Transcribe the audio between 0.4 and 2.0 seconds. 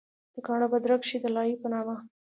کاڼا پۀ دره کښې د “دلائي” پۀ نامه